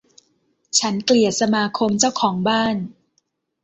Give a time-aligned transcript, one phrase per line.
[0.79, 2.75] ฉันเกลียดสมาคมเจ้าของบ้าน